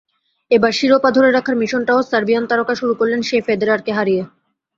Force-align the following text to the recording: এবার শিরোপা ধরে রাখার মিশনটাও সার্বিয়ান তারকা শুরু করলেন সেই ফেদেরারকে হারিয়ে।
এবার 0.51 0.71
শিরোপা 0.71 1.09
ধরে 1.11 1.29
রাখার 1.31 1.55
মিশনটাও 1.61 1.99
সার্বিয়ান 2.03 2.43
তারকা 2.47 2.73
শুরু 2.75 2.93
করলেন 2.99 3.21
সেই 3.21 3.41
ফেদেরারকে 3.47 3.91
হারিয়ে। 3.97 4.23